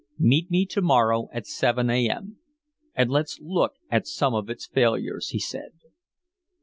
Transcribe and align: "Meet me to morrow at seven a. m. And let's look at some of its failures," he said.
"Meet 0.17 0.49
me 0.49 0.65
to 0.65 0.81
morrow 0.81 1.29
at 1.31 1.45
seven 1.45 1.91
a. 1.91 2.09
m. 2.09 2.39
And 2.95 3.11
let's 3.11 3.37
look 3.39 3.75
at 3.91 4.07
some 4.07 4.33
of 4.33 4.49
its 4.49 4.65
failures," 4.65 5.29
he 5.29 5.37
said. 5.37 5.73